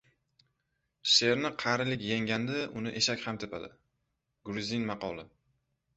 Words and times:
Sherni 1.15 1.51
qarilik 1.65 2.07
yengganda 2.07 2.63
uni 2.81 2.95
eshak 3.03 3.27
ham 3.27 3.39
tepadi. 3.45 3.71
Gruzin 4.51 4.89
maqoli 4.93 5.27